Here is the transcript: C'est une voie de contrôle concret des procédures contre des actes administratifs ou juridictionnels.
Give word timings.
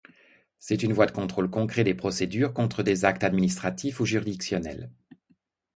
C'est 0.57 0.81
une 0.81 0.93
voie 0.93 1.05
de 1.05 1.11
contrôle 1.11 1.47
concret 1.47 1.83
des 1.83 1.93
procédures 1.93 2.55
contre 2.55 2.81
des 2.81 3.05
actes 3.05 3.23
administratifs 3.23 3.99
ou 3.99 4.05
juridictionnels. 4.07 4.89